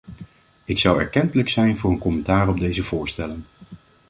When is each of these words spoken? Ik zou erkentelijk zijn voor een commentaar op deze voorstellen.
Ik 0.65 0.77
zou 0.79 0.99
erkentelijk 0.99 1.49
zijn 1.49 1.77
voor 1.77 1.91
een 1.91 1.97
commentaar 1.99 2.47
op 2.49 2.59
deze 2.59 2.83
voorstellen. 2.83 3.45